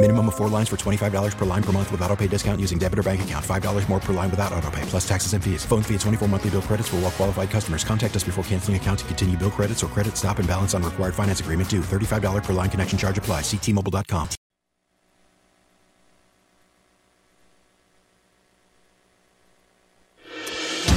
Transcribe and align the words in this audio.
Minimum 0.00 0.28
of 0.28 0.36
four 0.36 0.48
lines 0.48 0.68
for 0.68 0.76
$25 0.76 1.36
per 1.36 1.44
line 1.44 1.62
per 1.62 1.72
month 1.72 1.90
with 1.90 2.00
auto 2.02 2.14
pay 2.14 2.28
discount 2.28 2.60
using 2.60 2.78
debit 2.78 3.00
or 3.00 3.02
bank 3.02 3.22
account. 3.22 3.44
$5 3.44 3.88
more 3.88 3.98
per 3.98 4.12
line 4.12 4.30
without 4.30 4.52
auto 4.52 4.70
pay, 4.70 4.82
plus 4.82 5.06
taxes 5.08 5.32
and 5.32 5.42
fees. 5.42 5.64
Phone 5.64 5.82
fee 5.82 5.94
at 5.96 6.00
24 6.02 6.28
monthly 6.28 6.50
bill 6.50 6.62
credits 6.62 6.88
for 6.88 6.96
all 6.96 7.02
well 7.02 7.10
qualified 7.10 7.50
customers. 7.50 7.82
Contact 7.82 8.14
us 8.14 8.22
before 8.22 8.44
canceling 8.44 8.76
account 8.76 9.00
to 9.00 9.04
continue 9.06 9.36
bill 9.36 9.50
credits 9.50 9.82
or 9.82 9.88
credit 9.88 10.16
stop 10.16 10.38
and 10.38 10.46
balance 10.46 10.72
on 10.72 10.84
required 10.84 11.16
finance 11.16 11.40
agreement 11.40 11.68
due. 11.68 11.80
$35 11.80 12.44
per 12.44 12.52
line 12.52 12.70
connection 12.70 12.96
charge 12.96 13.18
apply. 13.18 13.40
Ctmobile.com. 13.40 14.28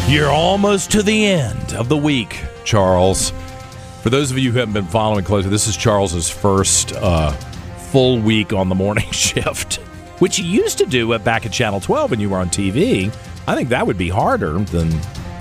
You're 0.08 0.30
almost 0.30 0.92
to 0.92 1.02
the 1.02 1.26
end 1.26 1.74
of 1.74 1.90
the 1.90 1.98
week, 1.98 2.40
Charles. 2.66 3.32
For 4.04 4.12
those 4.12 4.30
of 4.30 4.38
you 4.38 4.52
who 4.52 4.60
haven't 4.60 4.74
been 4.74 4.86
following 4.86 5.24
closely, 5.24 5.50
this 5.50 5.68
is 5.68 5.76
Charles's 5.76 6.30
first 6.30 6.94
uh, 6.94 7.36
full 7.92 8.20
week 8.20 8.54
on 8.54 8.70
the 8.70 8.76
morning 8.76 9.06
shift, 9.12 9.76
which 10.20 10.40
you 10.40 10.46
used 10.46 10.78
to 10.78 10.86
do 10.86 11.12
at 11.14 11.24
back 11.24 11.46
at 11.46 11.52
Channel 11.52 11.80
12 11.82 12.12
when 12.12 12.20
you 12.20 12.30
were 12.30 12.38
on 12.38 12.50
TV. 12.50 13.14
I 13.48 13.56
think 13.56 13.70
that 13.70 13.86
would 13.86 13.98
be 13.98 14.10
harder 14.10 14.58
than 14.60 14.90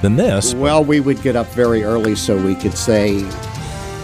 than 0.03 0.17
this. 0.17 0.55
Well, 0.55 0.83
we 0.83 1.01
would 1.01 1.21
get 1.23 1.37
up 1.37 1.47
very 1.49 1.85
early 1.85 2.17
so 2.17 2.43
we 2.43 2.55
could 2.55 2.77
say 2.77 3.21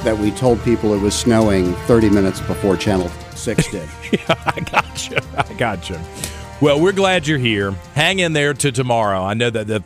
that 0.04 0.16
we 0.18 0.30
told 0.32 0.62
people 0.62 0.92
it 0.92 1.00
was 1.00 1.14
snowing 1.14 1.72
30 1.86 2.10
minutes 2.10 2.38
before 2.40 2.76
Channel 2.76 3.08
6 3.34 3.68
did. 3.70 3.88
yeah, 4.12 4.34
I 4.44 4.60
got 4.60 5.10
you. 5.10 5.16
I 5.36 5.52
got 5.54 5.88
you. 5.88 5.98
Well, 6.60 6.80
we're 6.80 6.92
glad 6.92 7.26
you're 7.26 7.38
here. 7.38 7.72
Hang 7.94 8.18
in 8.18 8.32
there 8.34 8.52
to 8.54 8.70
tomorrow. 8.70 9.22
I 9.22 9.34
know 9.34 9.50
that 9.50 9.66
the 9.66 9.82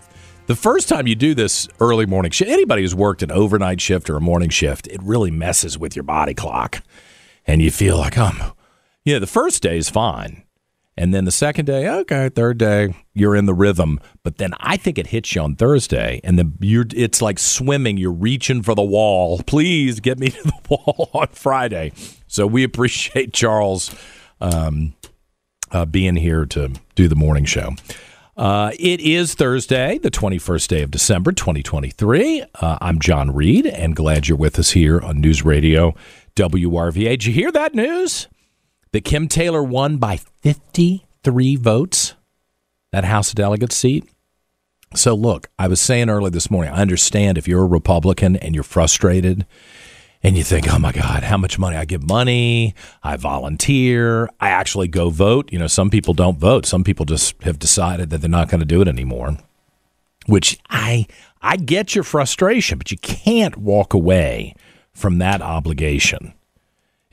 the 0.46 0.56
first 0.56 0.88
time 0.88 1.06
you 1.06 1.14
do 1.14 1.32
this 1.32 1.68
early 1.78 2.06
morning 2.06 2.32
shift, 2.32 2.50
anybody 2.50 2.82
who's 2.82 2.94
worked 2.94 3.22
an 3.22 3.30
overnight 3.30 3.80
shift 3.80 4.10
or 4.10 4.16
a 4.16 4.20
morning 4.20 4.50
shift, 4.50 4.88
it 4.88 5.00
really 5.02 5.30
messes 5.30 5.78
with 5.78 5.94
your 5.94 6.02
body 6.02 6.34
clock. 6.34 6.82
And 7.46 7.62
you 7.62 7.70
feel 7.70 7.98
like, 7.98 8.18
um, 8.18 8.52
you 9.04 9.14
know, 9.14 9.20
the 9.20 9.26
first 9.26 9.62
day 9.62 9.78
is 9.78 9.90
fine. 9.90 10.44
And 10.96 11.14
then 11.14 11.24
the 11.24 11.32
second 11.32 11.64
day, 11.64 11.88
okay, 11.88 12.28
third 12.28 12.58
day, 12.58 12.94
you're 13.14 13.34
in 13.34 13.46
the 13.46 13.54
rhythm. 13.54 14.00
But 14.22 14.36
then 14.36 14.52
I 14.60 14.76
think 14.76 14.98
it 14.98 15.06
hits 15.06 15.34
you 15.34 15.40
on 15.40 15.56
Thursday, 15.56 16.20
and 16.24 16.38
then 16.38 16.58
you're 16.60 16.84
it's 16.94 17.22
like 17.22 17.38
swimming. 17.38 17.96
You're 17.96 18.12
reaching 18.12 18.62
for 18.62 18.74
the 18.74 18.82
wall. 18.82 19.40
Please 19.46 20.00
get 20.00 20.18
me 20.18 20.28
to 20.30 20.42
the 20.42 20.52
wall 20.68 21.08
on 21.14 21.28
Friday. 21.28 21.92
So 22.26 22.46
we 22.46 22.64
appreciate 22.64 23.32
Charles 23.32 23.94
um, 24.42 24.92
uh, 25.70 25.86
being 25.86 26.16
here 26.16 26.44
to 26.46 26.72
do 26.96 27.08
the 27.08 27.16
morning 27.16 27.46
show. 27.46 27.76
Uh, 28.36 28.72
it 28.78 29.00
is 29.00 29.34
Thursday, 29.34 29.98
the 29.98 30.10
21st 30.10 30.68
day 30.68 30.82
of 30.82 30.90
December, 30.90 31.32
2023. 31.32 32.42
Uh, 32.54 32.78
I'm 32.80 32.98
John 32.98 33.34
Reid, 33.34 33.66
and 33.66 33.94
glad 33.94 34.28
you're 34.28 34.38
with 34.38 34.58
us 34.58 34.70
here 34.70 35.00
on 35.00 35.20
News 35.20 35.44
Radio 35.44 35.94
WRVA. 36.34 37.10
Did 37.10 37.24
you 37.26 37.32
hear 37.32 37.52
that 37.52 37.74
news? 37.74 38.28
That 38.92 39.04
Kim 39.04 39.28
Taylor 39.28 39.62
won 39.62 39.98
by 39.98 40.16
53 40.16 41.56
votes, 41.56 42.14
that 42.92 43.04
House 43.04 43.32
Delegate 43.32 43.72
seat. 43.72 44.08
So, 44.94 45.14
look, 45.14 45.48
I 45.58 45.68
was 45.68 45.80
saying 45.80 46.10
early 46.10 46.30
this 46.30 46.50
morning, 46.50 46.72
I 46.72 46.80
understand 46.80 47.38
if 47.38 47.46
you're 47.46 47.62
a 47.62 47.66
Republican 47.66 48.34
and 48.36 48.54
you're 48.54 48.64
frustrated 48.64 49.46
and 50.22 50.36
you 50.36 50.42
think, 50.42 50.72
oh 50.72 50.78
my 50.78 50.92
God, 50.92 51.22
how 51.22 51.36
much 51.36 51.58
money? 51.58 51.76
I 51.76 51.84
give 51.84 52.02
money, 52.02 52.74
I 53.02 53.16
volunteer, 53.16 54.28
I 54.40 54.50
actually 54.50 54.88
go 54.88 55.08
vote. 55.10 55.50
You 55.52 55.58
know, 55.58 55.68
some 55.68 55.90
people 55.90 56.12
don't 56.12 56.38
vote. 56.38 56.66
Some 56.66 56.82
people 56.82 57.06
just 57.06 57.40
have 57.44 57.58
decided 57.58 58.10
that 58.10 58.18
they're 58.18 58.28
not 58.28 58.48
going 58.48 58.60
to 58.60 58.66
do 58.66 58.82
it 58.82 58.88
anymore. 58.88 59.38
Which 60.26 60.58
I 60.68 61.06
I 61.40 61.56
get 61.56 61.94
your 61.94 62.04
frustration, 62.04 62.76
but 62.76 62.90
you 62.90 62.98
can't 62.98 63.56
walk 63.56 63.94
away 63.94 64.54
from 65.00 65.18
that 65.18 65.42
obligation. 65.42 66.34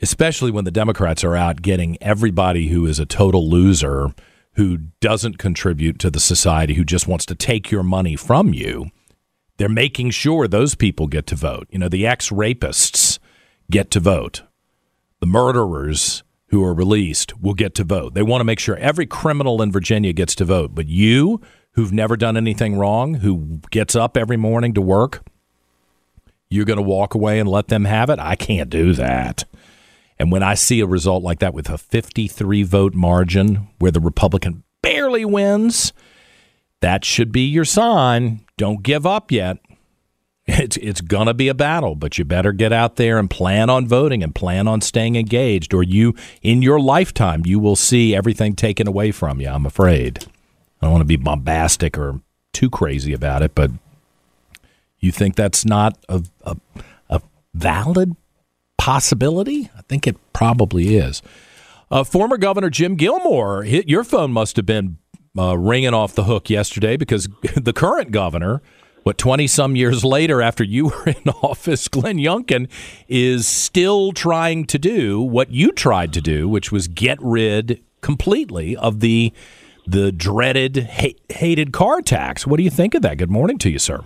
Especially 0.01 0.51
when 0.51 0.65
the 0.65 0.71
Democrats 0.71 1.23
are 1.23 1.35
out 1.35 1.63
getting 1.63 1.97
everybody 2.01 2.67
who 2.67 2.85
is 2.85 2.99
a 2.99 3.05
total 3.05 3.49
loser, 3.49 4.13
who 4.53 4.77
doesn't 4.99 5.39
contribute 5.39 5.97
to 5.99 6.11
the 6.11 6.19
society, 6.19 6.75
who 6.75 6.83
just 6.83 7.07
wants 7.07 7.25
to 7.25 7.35
take 7.35 7.71
your 7.71 7.83
money 7.83 8.15
from 8.15 8.53
you 8.53 8.91
they're 9.57 9.69
making 9.69 10.11
sure 10.11 10.47
those 10.47 10.75
people 10.75 11.07
get 11.07 11.27
to 11.27 11.35
vote. 11.35 11.67
You 11.71 11.79
know, 11.79 11.89
the 11.89 12.07
ex 12.07 12.29
rapists 12.29 13.19
get 13.69 13.91
to 13.91 13.99
vote. 13.99 14.43
The 15.19 15.27
murderers 15.27 16.23
who 16.49 16.63
are 16.63 16.73
released 16.73 17.39
will 17.41 17.55
get 17.55 17.75
to 17.75 17.83
vote. 17.83 18.13
They 18.13 18.21
want 18.21 18.39
to 18.39 18.45
make 18.45 18.59
sure 18.59 18.77
every 18.77 19.05
criminal 19.05 19.61
in 19.61 19.71
Virginia 19.71 20.13
gets 20.13 20.35
to 20.35 20.45
vote. 20.45 20.73
But 20.73 20.87
you, 20.87 21.41
who've 21.71 21.91
never 21.91 22.15
done 22.15 22.37
anything 22.37 22.77
wrong, 22.77 23.15
who 23.15 23.59
gets 23.71 23.95
up 23.95 24.15
every 24.15 24.37
morning 24.37 24.73
to 24.75 24.81
work, 24.81 25.25
you're 26.50 26.66
going 26.66 26.78
to 26.78 26.84
walk 26.84 27.13
away 27.13 27.40
and 27.40 27.50
let 27.50 27.68
them 27.68 27.85
have 27.85 28.09
it? 28.09 28.19
I 28.19 28.35
can't 28.35 28.69
do 28.69 28.94
that. 28.94 29.46
And 30.19 30.31
when 30.31 30.44
I 30.44 30.56
see 30.56 30.80
a 30.80 30.88
result 30.88 31.24
like 31.24 31.40
that 31.40 31.53
with 31.53 31.69
a 31.69 31.78
53 31.78 32.63
vote 32.63 32.94
margin 32.94 33.68
where 33.80 33.91
the 33.91 34.00
Republican 34.00 34.63
barely 34.81 35.25
wins, 35.25 35.94
that 36.81 37.06
should 37.06 37.31
be 37.31 37.46
your 37.46 37.66
sign. 37.66 38.41
Don't 38.58 38.84
give 38.84 39.06
up 39.06 39.31
yet. 39.31 39.58
It's 40.50 40.78
it's 40.78 41.02
gonna 41.02 41.34
be 41.34 41.50
a 41.50 41.53
battle, 41.53 41.96
but 41.96 42.18
you 42.18 42.24
better 42.24 42.53
get 42.53 42.72
out 42.72 42.96
there 42.96 43.19
and 43.19 43.29
plan 43.29 43.69
on 43.69 43.85
voting 43.85 44.24
and 44.24 44.34
plan 44.34 44.66
on 44.66 44.79
staying 44.79 45.18
engaged, 45.18 45.74
or 45.74 45.84
you 45.84 46.16
in 46.41 46.62
your 46.62 46.79
lifetime 46.79 47.44
you 47.46 47.59
will 47.59 47.75
see 47.75 48.16
everything 48.16 48.56
taken 48.56 48.88
away 48.88 49.12
from 49.12 49.41
you. 49.41 49.50
I'm 49.50 49.66
afraid. 49.66 50.25
I 50.81 50.85
don't 50.85 50.94
want 50.94 51.02
to 51.02 51.06
be 51.06 51.18
bombastic 51.18 51.97
or 51.97 52.22
too 52.53 52.69
crazy 52.69 53.12
about 53.12 53.41
it, 53.41 53.56
but 53.56 53.72
you 55.00 55.12
think 55.12 55.35
that's 55.35 55.66
not 55.66 55.97
a 56.09 56.24
a, 56.44 56.58
a 57.09 57.22
valid 57.53 58.16
possibility? 58.78 59.69
I 59.78 59.81
think 59.88 60.08
it 60.08 60.18
probably 60.34 60.97
is. 60.97 61.22
Uh, 61.90 62.03
former 62.03 62.38
Governor 62.38 62.69
Jim 62.69 62.96
Gilmore, 62.96 63.63
your 63.63 64.03
phone 64.03 64.31
must 64.31 64.58
have 64.58 64.66
been 64.66 64.97
uh, 65.38 65.58
ringing 65.58 65.94
off 65.94 66.16
the 66.16 66.24
hook 66.24 66.50
yesterday 66.50 66.97
because 66.97 67.30
the 67.56 67.74
current 67.74 68.12
governor, 68.12 68.62
what, 69.03 69.18
20 69.18 69.47
some 69.47 69.75
years 69.75 70.03
later 70.03 70.41
after 70.41 70.63
you 70.63 70.85
were 70.90 71.08
in 71.08 71.29
office, 71.41 71.88
Glenn 71.88 72.18
Youngkin, 72.18 72.69
is 73.08 73.47
still 73.47 74.12
trying 74.12 74.66
to 74.66 74.78
do 74.78 75.22
what 75.22 75.52
you 75.52 75.72
tried 75.72 76.12
to 76.14 76.22
do, 76.22 76.50
which 76.50 76.72
was 76.72 76.88
get 76.88 77.18
rid 77.22 77.81
completely 78.02 78.75
of 78.75 79.00
the 79.00 79.34
the 79.90 80.12
dreaded, 80.12 80.75
hated 81.29 81.72
car 81.72 82.02
tax. 82.02 82.46
What 82.46 82.58
do 82.58 82.64
you 82.64 82.69
think 82.69 82.94
of 82.94 83.02
that? 83.03 83.18
Good 83.18 83.31
morning 83.31 83.58
to 83.59 83.69
you, 83.69 83.79
sir. 83.79 84.03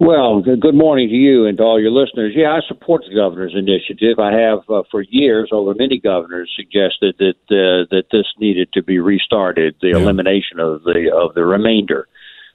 Well, 0.00 0.42
good 0.42 0.76
morning 0.76 1.08
to 1.08 1.14
you 1.14 1.46
and 1.46 1.58
to 1.58 1.64
all 1.64 1.80
your 1.80 1.90
listeners. 1.90 2.32
Yeah, 2.36 2.52
I 2.52 2.60
support 2.68 3.02
the 3.08 3.16
governor's 3.16 3.56
initiative. 3.56 4.20
I 4.20 4.32
have 4.32 4.60
uh, 4.70 4.84
for 4.92 5.02
years, 5.02 5.48
over 5.50 5.74
many 5.74 5.98
governors, 5.98 6.52
suggested 6.54 7.16
that 7.18 7.34
uh, 7.50 7.90
that 7.90 8.04
this 8.12 8.26
needed 8.38 8.72
to 8.74 8.82
be 8.82 9.00
restarted, 9.00 9.74
the 9.80 9.88
yeah. 9.88 9.96
elimination 9.96 10.60
of 10.60 10.84
the 10.84 11.10
of 11.12 11.34
the 11.34 11.44
remainder, 11.44 12.06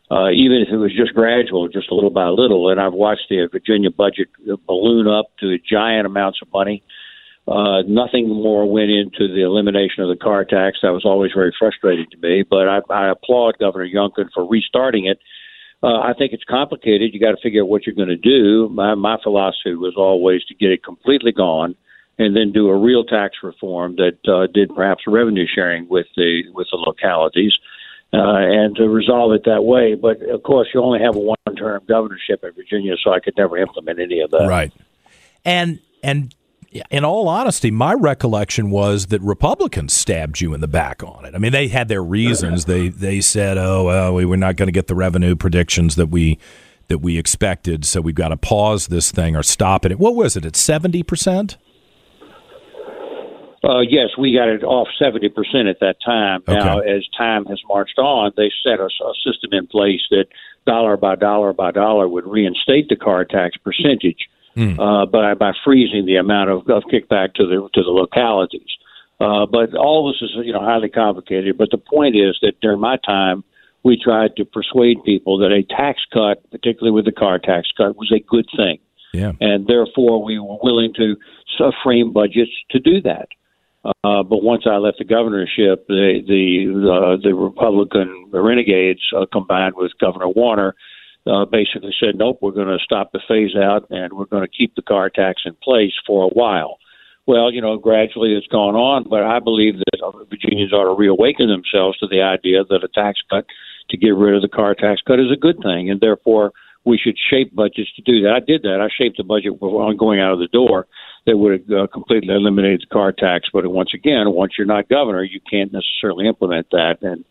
uh, 0.09 0.29
even 0.29 0.63
if 0.65 0.69
it 0.71 0.77
was 0.77 0.95
just 0.95 1.13
gradual, 1.13 1.67
just 1.67 1.91
a 1.91 1.95
little 1.95 2.11
by 2.11 2.29
little. 2.29 2.69
And 2.69 2.79
I've 2.79 2.93
watched 2.93 3.27
the 3.29 3.45
Virginia 3.51 3.91
budget 3.91 4.29
balloon 4.65 5.07
up 5.07 5.25
to 5.41 5.57
giant 5.69 6.05
amounts 6.05 6.39
of 6.41 6.47
money. 6.53 6.81
Uh, 7.45 7.81
nothing 7.85 8.29
more 8.29 8.71
went 8.71 8.89
into 8.89 9.27
the 9.27 9.41
elimination 9.41 10.01
of 10.01 10.07
the 10.07 10.15
car 10.15 10.45
tax. 10.45 10.77
That 10.81 10.93
was 10.93 11.03
always 11.03 11.33
very 11.35 11.53
frustrating 11.59 12.05
to 12.11 12.17
me. 12.25 12.45
But 12.49 12.69
I, 12.69 12.79
I 12.89 13.09
applaud 13.09 13.59
Governor 13.59 13.85
Youngkin 13.85 14.29
for 14.33 14.47
restarting 14.47 15.07
it 15.07 15.19
uh, 15.83 15.99
I 15.99 16.13
think 16.17 16.33
it's 16.33 16.45
complicated. 16.45 17.13
You 17.13 17.19
got 17.19 17.31
to 17.31 17.41
figure 17.43 17.61
out 17.63 17.69
what 17.69 17.85
you're 17.85 17.95
going 17.95 18.07
to 18.07 18.15
do. 18.15 18.69
My, 18.69 18.95
my 18.95 19.17
philosophy 19.21 19.75
was 19.75 19.95
always 19.97 20.43
to 20.45 20.55
get 20.55 20.71
it 20.71 20.83
completely 20.83 21.33
gone, 21.33 21.75
and 22.17 22.35
then 22.35 22.51
do 22.51 22.69
a 22.69 22.77
real 22.77 23.03
tax 23.03 23.37
reform 23.43 23.97
that 23.97 24.17
uh, 24.27 24.47
did 24.53 24.73
perhaps 24.73 25.03
revenue 25.07 25.45
sharing 25.53 25.89
with 25.89 26.07
the 26.15 26.43
with 26.53 26.67
the 26.71 26.77
localities. 26.77 27.53
uh, 28.13 28.37
and 28.37 28.75
to 28.75 28.87
resolve 28.87 29.33
it 29.33 29.43
that 29.45 29.63
way. 29.63 29.95
But 29.95 30.21
of 30.21 30.43
course, 30.43 30.67
you 30.73 30.81
only 30.81 30.99
have 30.99 31.15
a 31.15 31.19
one-term 31.19 31.83
governorship 31.87 32.43
in 32.43 32.51
Virginia, 32.51 32.93
so 33.03 33.11
I 33.11 33.19
could 33.19 33.33
never 33.35 33.57
implement 33.57 33.99
any 33.99 34.21
of 34.21 34.31
that. 34.31 34.47
Right. 34.47 34.71
And 35.43 35.79
and 36.03 36.33
in 36.89 37.05
all 37.05 37.27
honesty, 37.27 37.71
my 37.71 37.93
recollection 37.93 38.69
was 38.69 39.07
that 39.07 39.21
Republicans 39.21 39.93
stabbed 39.93 40.41
you 40.41 40.53
in 40.53 40.61
the 40.61 40.67
back 40.67 41.03
on 41.03 41.25
it. 41.25 41.35
I 41.35 41.37
mean, 41.37 41.51
they 41.51 41.67
had 41.67 41.87
their 41.87 42.03
reasons. 42.03 42.65
They 42.73 42.87
they 42.87 43.19
said, 43.21 43.57
"Oh, 43.57 43.85
well, 43.85 44.13
we 44.13 44.25
were 44.25 44.37
not 44.37 44.55
going 44.55 44.67
to 44.67 44.71
get 44.71 44.87
the 44.87 44.95
revenue 44.95 45.35
predictions 45.35 45.95
that 45.95 46.07
we 46.07 46.39
that 46.87 46.99
we 46.99 47.17
expected, 47.17 47.85
so 47.85 48.01
we've 48.01 48.15
got 48.15 48.29
to 48.29 48.37
pause 48.37 48.87
this 48.87 49.11
thing 49.11 49.35
or 49.35 49.43
stop 49.43 49.85
it." 49.85 49.99
What 49.99 50.15
was 50.15 50.35
it? 50.35 50.45
At 50.45 50.55
seventy 50.55 51.03
percent? 51.03 51.57
Uh, 53.63 53.81
yes, 53.81 54.09
we 54.17 54.33
got 54.33 54.47
it 54.47 54.63
off 54.63 54.87
seventy 54.97 55.29
percent 55.29 55.67
at 55.67 55.79
that 55.81 55.97
time. 56.03 56.41
Okay. 56.47 56.57
Now, 56.57 56.79
as 56.79 57.07
time 57.17 57.45
has 57.45 57.61
marched 57.67 57.99
on, 57.99 58.31
they 58.37 58.51
set 58.63 58.79
a, 58.79 58.85
a 58.85 59.13
system 59.25 59.51
in 59.51 59.67
place 59.67 60.01
that 60.09 60.25
dollar 60.65 60.97
by 60.97 61.15
dollar 61.15 61.53
by 61.53 61.71
dollar 61.71 62.07
would 62.07 62.25
reinstate 62.25 62.89
the 62.89 62.95
car 62.95 63.25
tax 63.25 63.57
percentage 63.57 64.29
Hmm. 64.55 64.79
uh, 64.79 65.05
by 65.07 65.33
by 65.33 65.51
freezing 65.63 66.05
the 66.05 66.17
amount 66.17 66.49
of, 66.51 66.69
of 66.69 66.83
kickback 66.83 67.33
to 67.35 67.45
the 67.47 67.67
to 67.73 67.83
the 67.83 67.89
localities. 67.89 68.69
Uh, 69.19 69.45
but 69.45 69.73
all 69.75 70.07
this 70.11 70.21
is 70.21 70.31
you 70.45 70.53
know 70.53 70.59
highly 70.59 70.89
complicated. 70.89 71.57
But 71.57 71.71
the 71.71 71.77
point 71.77 72.15
is 72.15 72.37
that 72.41 72.59
during 72.61 72.79
my 72.79 72.97
time, 72.97 73.43
we 73.83 73.97
tried 73.97 74.35
to 74.35 74.45
persuade 74.45 75.03
people 75.03 75.37
that 75.39 75.51
a 75.51 75.63
tax 75.63 76.01
cut, 76.13 76.49
particularly 76.51 76.91
with 76.91 77.05
the 77.05 77.11
car 77.11 77.39
tax 77.39 77.69
cut, 77.75 77.95
was 77.97 78.11
a 78.11 78.19
good 78.19 78.47
thing, 78.55 78.79
Yeah. 79.13 79.33
and 79.41 79.67
therefore 79.67 80.23
we 80.23 80.39
were 80.39 80.57
willing 80.61 80.93
to 80.95 81.15
frame 81.83 82.11
budgets 82.11 82.51
to 82.71 82.79
do 82.79 83.01
that. 83.01 83.29
Uh, 83.85 84.23
but 84.23 84.41
once 84.43 84.63
I 84.65 84.77
left 84.77 84.99
the 84.99 85.03
governorship, 85.03 85.87
the 85.87 86.21
the 86.25 86.89
uh, 86.89 87.17
the 87.21 87.33
Republican 87.33 88.29
renegades 88.31 89.01
uh, 89.15 89.25
combined 89.31 89.75
with 89.75 89.91
Governor 89.99 90.29
Warner 90.29 90.75
uh, 91.27 91.45
basically 91.45 91.93
said, 91.99 92.15
"Nope, 92.15 92.39
we're 92.41 92.51
going 92.51 92.67
to 92.67 92.83
stop 92.83 93.11
the 93.11 93.21
phase 93.27 93.55
out, 93.55 93.87
and 93.89 94.13
we're 94.13 94.25
going 94.25 94.43
to 94.43 94.57
keep 94.57 94.75
the 94.75 94.81
car 94.81 95.09
tax 95.09 95.43
in 95.45 95.55
place 95.63 95.93
for 96.05 96.25
a 96.25 96.29
while." 96.29 96.77
Well, 97.25 97.53
you 97.53 97.61
know, 97.61 97.77
gradually 97.77 98.33
it's 98.33 98.47
gone 98.47 98.75
on, 98.75 99.07
but 99.09 99.23
I 99.23 99.39
believe 99.39 99.75
that 99.77 100.27
Virginians 100.29 100.73
ought 100.73 100.83
to 100.83 100.95
reawaken 100.95 101.47
themselves 101.47 101.97
to 101.99 102.07
the 102.07 102.21
idea 102.21 102.65
that 102.65 102.83
a 102.83 102.89
tax 102.89 103.19
cut 103.29 103.45
to 103.89 103.97
get 103.97 104.09
rid 104.09 104.35
of 104.35 104.41
the 104.41 104.49
car 104.49 104.75
tax 104.75 105.01
cut 105.07 105.19
is 105.19 105.31
a 105.31 105.39
good 105.39 105.57
thing, 105.63 105.89
and 105.89 106.01
therefore 106.01 106.51
we 106.85 106.97
should 106.97 107.17
shape 107.29 107.55
budgets 107.55 107.93
to 107.95 108.01
do 108.01 108.21
that. 108.23 108.33
I 108.33 108.39
did 108.39 108.63
that. 108.63 108.81
I 108.81 108.89
shaped 108.93 109.17
the 109.17 109.23
budget 109.23 109.53
on 109.61 109.95
going 109.95 110.19
out 110.19 110.33
of 110.33 110.39
the 110.39 110.47
door 110.47 110.87
that 111.25 111.37
would 111.37 111.61
have 111.61 111.71
uh, 111.71 111.87
completely 111.87 112.33
eliminated 112.33 112.81
the 112.81 112.93
car 112.93 113.13
tax. 113.13 113.47
But 113.53 113.65
once 113.67 113.91
again, 113.93 114.31
once 114.31 114.53
you're 114.57 114.67
not 114.67 114.89
governor, 114.89 115.23
you 115.23 115.39
can't 115.49 115.71
necessarily 115.71 116.27
implement 116.27 116.67
that. 116.71 116.97
And 117.01 117.23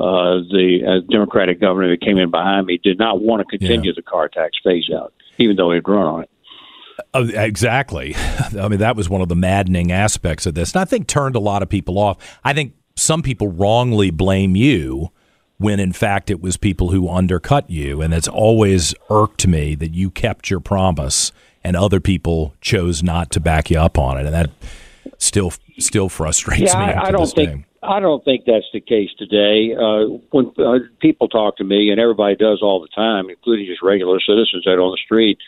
uh, 0.00 0.40
the 0.50 0.80
uh, 0.86 1.12
Democratic 1.12 1.60
governor 1.60 1.90
that 1.90 2.00
came 2.00 2.16
in 2.16 2.30
behind 2.30 2.66
me 2.66 2.80
did 2.82 2.98
not 2.98 3.20
want 3.20 3.46
to 3.46 3.58
continue 3.58 3.92
the 3.94 4.02
car 4.02 4.28
tax 4.28 4.56
phase 4.64 4.90
out, 4.94 5.12
even 5.38 5.56
though 5.56 5.72
he'd 5.72 5.86
run 5.86 6.06
on 6.06 6.22
it. 6.22 6.30
Uh, 7.12 7.28
exactly. 7.34 8.14
I 8.16 8.68
mean, 8.68 8.80
that 8.80 8.96
was 8.96 9.08
one 9.08 9.20
of 9.20 9.28
the 9.28 9.36
maddening 9.36 9.92
aspects 9.92 10.46
of 10.46 10.54
this. 10.54 10.72
And 10.72 10.80
I 10.80 10.84
think 10.84 11.06
turned 11.06 11.36
a 11.36 11.40
lot 11.40 11.62
of 11.62 11.68
people 11.68 11.98
off. 11.98 12.16
I 12.44 12.52
think 12.52 12.74
some 12.96 13.22
people 13.22 13.48
wrongly 13.48 14.10
blame 14.10 14.56
you 14.56 15.10
when 15.58 15.78
in 15.78 15.92
fact 15.92 16.30
it 16.30 16.40
was 16.40 16.56
people 16.56 16.90
who 16.90 17.08
undercut 17.08 17.68
you. 17.68 18.00
And 18.00 18.14
it's 18.14 18.28
always 18.28 18.94
irked 19.10 19.46
me 19.46 19.74
that 19.74 19.92
you 19.92 20.10
kept 20.10 20.48
your 20.48 20.60
promise 20.60 21.32
and 21.62 21.76
other 21.76 22.00
people 22.00 22.54
chose 22.62 23.02
not 23.02 23.30
to 23.32 23.40
back 23.40 23.70
you 23.70 23.78
up 23.78 23.98
on 23.98 24.16
it. 24.16 24.24
And 24.24 24.34
that 24.34 24.50
still 25.18 25.52
still 25.78 26.08
frustrates 26.08 26.72
yeah, 26.72 26.86
me. 26.86 26.92
I, 26.92 27.08
I 27.08 27.10
don't 27.10 27.26
think 27.26 27.50
day. 27.50 27.64
I 27.82 28.00
don't 28.00 28.24
think 28.24 28.44
that's 28.46 28.68
the 28.72 28.80
case 28.80 29.08
today. 29.18 29.74
Uh, 29.74 30.20
when 30.30 30.52
uh, 30.58 30.84
people 31.00 31.28
talk 31.28 31.56
to 31.56 31.64
me, 31.64 31.90
and 31.90 31.98
everybody 31.98 32.36
does 32.36 32.60
all 32.62 32.80
the 32.80 32.88
time, 32.94 33.30
including 33.30 33.66
just 33.66 33.82
regular 33.82 34.20
citizens 34.20 34.66
out 34.66 34.78
on 34.78 34.90
the 34.90 35.00
street, 35.02 35.38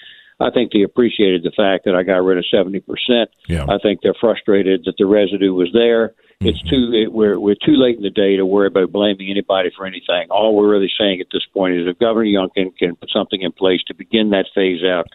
I 0.41 0.51
think 0.51 0.73
they 0.73 0.83
appreciated 0.83 1.43
the 1.43 1.53
fact 1.55 1.85
that 1.85 1.95
I 1.95 2.03
got 2.03 2.25
rid 2.25 2.39
of 2.39 2.45
seventy 2.51 2.81
percent. 2.81 3.31
Yeah. 3.49 3.67
I 3.69 3.79
think 3.83 4.01
they're 4.03 4.17
frustrated 4.19 4.85
that 4.87 4.95
the 4.99 5.07
residue 5.07 5.53
was 5.53 5.69
there. 5.73 6.15
It's 6.41 6.61
too 6.63 6.91
it, 6.93 7.13
we're 7.13 7.39
we're 7.39 7.55
too 7.55 7.77
late 7.77 7.97
in 7.97 8.03
the 8.03 8.11
day 8.11 8.37
to 8.37 8.45
worry 8.45 8.67
about 8.67 8.91
blaming 8.91 9.31
anybody 9.31 9.71
for 9.77 9.87
anything. 9.87 10.29
All 10.31 10.57
we're 10.57 10.71
really 10.71 10.91
saying 10.99 11.21
at 11.21 11.29
this 11.33 11.45
point 11.53 11.77
is 11.77 11.87
if 11.87 11.99
Governor 11.99 12.27
Youngkin 12.27 12.77
can 12.77 12.97
put 12.97 13.11
something 13.11 13.43
in 13.43 13.53
place 13.53 13.81
to 13.89 13.95
begin 13.95 14.31
that 14.31 14.47
phase 14.55 14.83
out. 14.83 15.07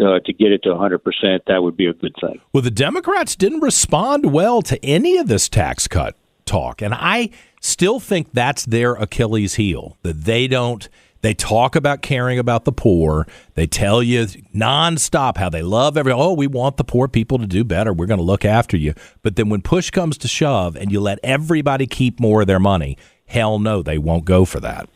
Uh, 0.00 0.18
to 0.24 0.32
get 0.32 0.50
it 0.50 0.62
to 0.62 0.70
100%, 0.70 0.98
that 1.46 1.62
would 1.62 1.76
be 1.76 1.86
a 1.86 1.92
good 1.92 2.14
thing. 2.18 2.40
Well, 2.52 2.62
the 2.62 2.72
Democrats 2.72 3.36
didn't 3.36 3.60
respond 3.60 4.32
well 4.32 4.62
to 4.62 4.82
any 4.84 5.18
of 5.18 5.28
this 5.28 5.50
tax 5.50 5.86
cut 5.86 6.16
talk. 6.44 6.82
And 6.82 6.94
I 6.94 7.30
still 7.60 8.00
think 8.00 8.32
that's 8.32 8.64
their 8.64 8.94
Achilles 8.94 9.54
heel 9.54 9.98
that 10.02 10.24
they 10.24 10.46
don't. 10.48 10.88
They 11.22 11.34
talk 11.34 11.76
about 11.76 12.02
caring 12.02 12.40
about 12.40 12.64
the 12.64 12.72
poor. 12.72 13.28
They 13.54 13.68
tell 13.68 14.02
you 14.02 14.26
nonstop 14.52 15.36
how 15.36 15.48
they 15.48 15.62
love 15.62 15.96
every. 15.96 16.12
Oh, 16.12 16.32
we 16.32 16.48
want 16.48 16.78
the 16.78 16.84
poor 16.84 17.06
people 17.06 17.38
to 17.38 17.46
do 17.46 17.62
better. 17.62 17.92
We're 17.92 18.06
going 18.06 18.18
to 18.18 18.24
look 18.24 18.44
after 18.44 18.76
you. 18.76 18.94
But 19.22 19.36
then 19.36 19.48
when 19.48 19.62
push 19.62 19.90
comes 19.90 20.18
to 20.18 20.28
shove, 20.28 20.74
and 20.74 20.90
you 20.90 21.00
let 21.00 21.20
everybody 21.22 21.86
keep 21.86 22.18
more 22.18 22.40
of 22.40 22.48
their 22.48 22.58
money, 22.58 22.98
hell 23.26 23.60
no, 23.60 23.82
they 23.82 23.98
won't 23.98 24.24
go 24.24 24.44
for 24.44 24.58
that. 24.60 24.88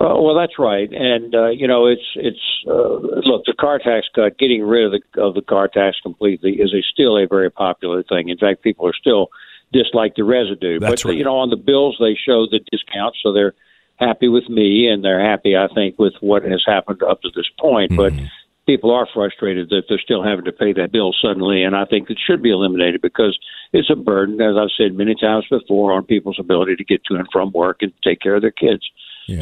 Uh, 0.00 0.16
well, 0.18 0.34
that's 0.34 0.58
right, 0.58 0.90
and 0.92 1.34
uh, 1.34 1.48
you 1.48 1.68
know, 1.68 1.86
it's 1.86 2.06
it's 2.14 2.40
uh, 2.66 2.72
look 2.72 3.44
the 3.44 3.52
car 3.52 3.78
tax 3.78 4.06
cut, 4.14 4.38
getting 4.38 4.62
rid 4.62 4.86
of 4.86 4.92
the 4.92 5.22
of 5.22 5.34
the 5.34 5.42
car 5.42 5.68
tax 5.68 5.98
completely 6.02 6.52
is 6.52 6.72
a 6.72 6.80
still 6.90 7.18
a 7.18 7.26
very 7.26 7.50
popular 7.50 8.02
thing. 8.02 8.30
In 8.30 8.38
fact, 8.38 8.62
people 8.62 8.86
are 8.86 8.94
still 8.98 9.28
dislike 9.74 10.14
the 10.16 10.24
residue. 10.24 10.78
That's 10.78 11.02
but 11.02 11.10
right. 11.10 11.18
you 11.18 11.24
know, 11.24 11.36
on 11.36 11.50
the 11.50 11.56
bills 11.56 11.98
they 12.00 12.14
show 12.14 12.46
the 12.46 12.60
discount, 12.72 13.14
so 13.22 13.34
they're 13.34 13.52
happy 13.96 14.28
with 14.28 14.48
me, 14.48 14.88
and 14.88 15.04
they're 15.04 15.22
happy, 15.22 15.54
I 15.54 15.68
think, 15.74 15.98
with 15.98 16.14
what 16.20 16.44
has 16.44 16.62
happened 16.66 17.02
up 17.02 17.20
to 17.20 17.28
this 17.36 17.50
point. 17.58 17.94
But 17.94 18.14
people 18.64 18.92
are 18.92 19.06
frustrated 19.12 19.68
that 19.68 19.82
they're 19.88 19.98
still 19.98 20.22
having 20.22 20.44
to 20.46 20.52
pay 20.52 20.72
that 20.72 20.92
bill 20.92 21.12
suddenly, 21.20 21.62
and 21.62 21.76
I 21.76 21.84
think 21.84 22.08
it 22.08 22.18
should 22.24 22.42
be 22.42 22.50
eliminated 22.50 23.02
because 23.02 23.38
it's 23.72 23.90
a 23.90 23.96
burden, 23.96 24.40
as 24.40 24.56
I've 24.56 24.70
said 24.76 24.94
many 24.94 25.14
times 25.14 25.44
before, 25.50 25.92
on 25.92 26.04
people's 26.04 26.38
ability 26.38 26.76
to 26.76 26.84
get 26.84 27.04
to 27.04 27.16
and 27.16 27.26
from 27.30 27.52
work 27.52 27.78
and 27.82 27.92
take 28.02 28.20
care 28.20 28.36
of 28.36 28.42
their 28.42 28.50
kids. 28.50 28.88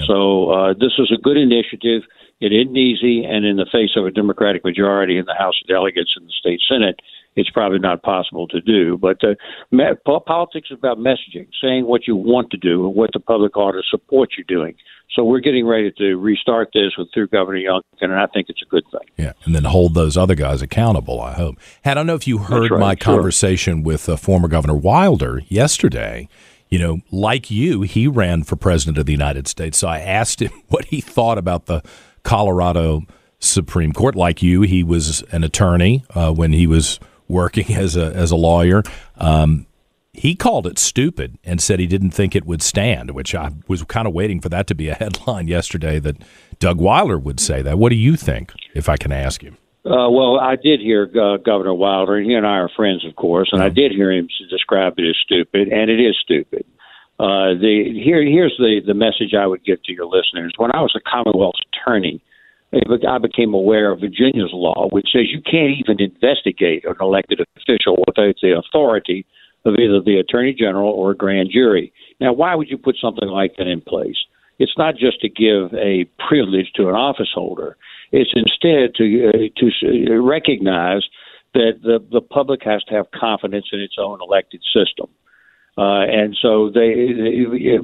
So 0.06 0.50
uh, 0.50 0.74
this 0.74 0.92
is 0.98 1.10
a 1.12 1.20
good 1.20 1.36
initiative. 1.36 2.02
It 2.40 2.52
isn't 2.52 2.76
easy, 2.76 3.24
and 3.24 3.44
in 3.44 3.56
the 3.56 3.66
face 3.70 3.96
of 3.96 4.06
a 4.06 4.10
Democratic 4.10 4.64
majority 4.64 5.18
in 5.18 5.24
the 5.24 5.34
House 5.34 5.58
of 5.62 5.68
Delegates 5.68 6.14
and 6.16 6.26
the 6.26 6.32
state 6.38 6.60
Senate, 6.68 7.00
it's 7.34 7.50
probably 7.50 7.78
not 7.78 8.02
possible 8.02 8.46
to 8.48 8.60
do. 8.60 8.96
But 8.96 9.22
uh, 9.24 9.34
me- 9.70 9.84
politics 10.26 10.68
is 10.70 10.78
about 10.78 10.98
messaging, 10.98 11.48
saying 11.60 11.86
what 11.86 12.06
you 12.06 12.16
want 12.16 12.50
to 12.50 12.56
do 12.56 12.86
and 12.86 12.94
what 12.94 13.10
the 13.12 13.20
public 13.20 13.56
ought 13.56 13.72
to 13.72 13.82
support 13.90 14.30
you 14.36 14.44
doing. 14.44 14.74
So 15.14 15.24
we're 15.24 15.40
getting 15.40 15.66
ready 15.66 15.90
to 15.98 16.16
restart 16.16 16.70
this 16.74 16.92
with 16.96 17.08
through 17.12 17.28
Governor 17.28 17.58
Youngkin, 17.58 17.82
and 18.02 18.14
I 18.14 18.26
think 18.26 18.48
it's 18.50 18.62
a 18.62 18.68
good 18.68 18.84
thing. 18.90 19.08
Yeah, 19.16 19.32
and 19.44 19.54
then 19.54 19.64
hold 19.64 19.94
those 19.94 20.16
other 20.16 20.34
guys 20.34 20.62
accountable. 20.62 21.20
I 21.20 21.32
hope. 21.32 21.56
Had 21.82 21.92
I 21.92 21.94
don't 21.94 22.06
know 22.06 22.14
if 22.14 22.26
you 22.26 22.38
heard 22.38 22.70
right, 22.70 22.80
my 22.80 22.94
sure. 22.94 23.16
conversation 23.16 23.82
with 23.82 24.08
uh, 24.08 24.16
former 24.16 24.48
Governor 24.48 24.76
Wilder 24.76 25.42
yesterday. 25.48 26.28
You 26.68 26.78
know, 26.78 27.00
like 27.10 27.50
you, 27.50 27.82
he 27.82 28.06
ran 28.06 28.42
for 28.42 28.56
president 28.56 28.98
of 28.98 29.06
the 29.06 29.12
United 29.12 29.48
States. 29.48 29.78
So 29.78 29.88
I 29.88 30.00
asked 30.00 30.42
him 30.42 30.52
what 30.68 30.86
he 30.86 31.00
thought 31.00 31.38
about 31.38 31.66
the 31.66 31.82
Colorado 32.22 33.02
Supreme 33.38 33.92
Court. 33.92 34.14
Like 34.14 34.42
you, 34.42 34.62
he 34.62 34.82
was 34.82 35.22
an 35.30 35.44
attorney 35.44 36.04
uh, 36.14 36.32
when 36.32 36.52
he 36.52 36.66
was 36.66 36.98
working 37.28 37.74
as 37.74 37.96
a 37.96 38.12
as 38.14 38.30
a 38.30 38.36
lawyer. 38.36 38.82
Um, 39.16 39.66
he 40.12 40.34
called 40.34 40.66
it 40.66 40.78
stupid 40.78 41.38
and 41.44 41.60
said 41.60 41.78
he 41.78 41.86
didn't 41.86 42.10
think 42.10 42.34
it 42.34 42.44
would 42.44 42.60
stand, 42.60 43.12
which 43.12 43.34
I 43.34 43.52
was 43.68 43.84
kind 43.84 44.08
of 44.08 44.14
waiting 44.14 44.40
for 44.40 44.48
that 44.48 44.66
to 44.66 44.74
be 44.74 44.88
a 44.88 44.94
headline 44.98 45.48
yesterday 45.48 45.98
that 46.00 46.16
Doug 46.58 46.80
Wilder 46.80 47.18
would 47.18 47.40
say 47.40 47.62
that. 47.62 47.78
What 47.78 47.90
do 47.90 47.96
you 47.96 48.16
think, 48.16 48.52
if 48.74 48.88
I 48.88 48.96
can 48.96 49.12
ask 49.12 49.42
you? 49.42 49.56
Uh, 49.84 50.10
well, 50.10 50.38
I 50.38 50.56
did 50.56 50.80
hear 50.80 51.04
uh, 51.04 51.36
Governor 51.38 51.74
Wilder, 51.74 52.16
and 52.16 52.26
he 52.26 52.34
and 52.34 52.46
I 52.46 52.58
are 52.58 52.70
friends, 52.74 53.04
of 53.06 53.16
course, 53.16 53.50
and 53.52 53.62
I 53.62 53.68
did 53.68 53.92
hear 53.92 54.12
him 54.12 54.28
describe 54.50 54.94
it 54.98 55.08
as 55.08 55.16
stupid, 55.22 55.68
and 55.68 55.90
it 55.90 56.00
is 56.00 56.16
stupid. 56.20 56.64
Uh, 57.18 57.58
the 57.58 57.90
here 57.94 58.22
here's 58.22 58.54
the 58.58 58.80
the 58.86 58.94
message 58.94 59.34
I 59.34 59.46
would 59.46 59.64
give 59.64 59.82
to 59.84 59.92
your 59.92 60.06
listeners. 60.06 60.52
When 60.56 60.70
I 60.72 60.80
was 60.80 60.94
a 60.94 61.00
Commonwealth 61.00 61.56
attorney, 61.72 62.20
I 62.72 63.18
became 63.18 63.54
aware 63.54 63.90
of 63.90 64.00
Virginia's 64.00 64.52
law, 64.52 64.88
which 64.90 65.08
says 65.12 65.32
you 65.32 65.40
can't 65.40 65.74
even 65.78 66.00
investigate 66.00 66.84
an 66.84 66.94
elected 67.00 67.40
official 67.56 67.96
without 68.06 68.36
the 68.42 68.56
authority 68.56 69.26
of 69.64 69.74
either 69.74 70.00
the 70.00 70.18
attorney 70.18 70.54
general 70.54 70.90
or 70.90 71.10
a 71.10 71.16
grand 71.16 71.50
jury. 71.50 71.92
Now, 72.20 72.32
why 72.32 72.54
would 72.54 72.70
you 72.70 72.78
put 72.78 72.96
something 73.00 73.28
like 73.28 73.56
that 73.56 73.66
in 73.66 73.80
place? 73.80 74.16
It's 74.58 74.76
not 74.76 74.96
just 74.96 75.20
to 75.22 75.28
give 75.28 75.72
a 75.74 76.04
privilege 76.28 76.72
to 76.74 76.88
an 76.88 76.94
office 76.94 77.30
holder. 77.34 77.76
It's 78.12 78.30
instead 78.34 78.94
to 78.96 79.28
uh, 79.28 79.60
to 79.60 80.20
recognize 80.20 81.02
that 81.54 81.80
the 81.82 81.98
the 82.10 82.20
public 82.20 82.62
has 82.64 82.82
to 82.84 82.94
have 82.94 83.10
confidence 83.10 83.66
in 83.72 83.80
its 83.80 83.96
own 83.98 84.20
elected 84.22 84.62
system, 84.62 85.08
uh, 85.76 86.04
and 86.08 86.36
so 86.40 86.70
they 86.70 87.14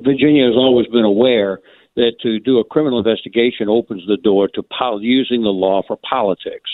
Virginia 0.03 0.47
has 0.47 0.57
always 0.57 0.87
been 0.87 1.05
aware 1.05 1.61
that 1.97 2.15
to 2.23 2.41
do 2.41 2.59
a 2.59 2.65
criminal 2.65 2.99
investigation 2.99 3.69
opens 3.69 4.07
the 4.07 4.17
door 4.17 4.49
to 4.49 4.63
pol- 4.63 5.03
using 5.03 5.43
the 5.43 5.51
law 5.51 5.83
for 5.87 5.97
politics. 5.97 6.71